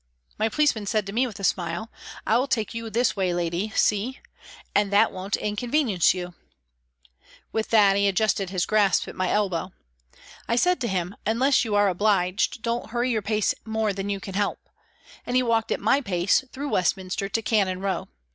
My 0.39 0.49
policeman 0.49 0.87
said 0.87 1.05
to 1.05 1.13
me 1.13 1.27
with 1.27 1.39
a 1.39 1.43
smile," 1.43 1.91
I'll 2.25 2.47
take 2.47 2.73
you 2.73 2.89
this 2.89 3.15
way, 3.15 3.35
lady, 3.35 3.69
see? 3.75 4.19
And 4.73 4.91
that 4.91 5.11
won't 5.11 5.35
inconvenience 5.35 6.11
you." 6.11 6.33
With 7.51 7.69
that 7.69 7.95
he 7.95 8.07
adjusted 8.07 8.49
his 8.49 8.65
grasp 8.65 9.07
at 9.07 9.15
my 9.15 9.29
elbow. 9.29 9.73
I 10.47 10.55
said 10.55 10.81
to 10.81 10.87
him:" 10.87 11.15
Unless 11.27 11.63
you 11.63 11.75
are 11.75 11.87
obliged, 11.87 12.63
don't 12.63 12.89
hurry 12.89 13.11
your 13.11 13.21
pace 13.21 13.53
more 13.63 13.93
than 13.93 14.09
you 14.09 14.19
can 14.19 14.33
help," 14.33 14.67
and 15.23 15.35
he 15.35 15.43
walked 15.43 15.71
at 15.71 15.79
my 15.79 16.01
pace 16.03 16.43
through 16.51 16.69
Westminster 16.69 17.29
to 17.29 17.41
Cannon 17.43 17.79
Row. 17.79 18.07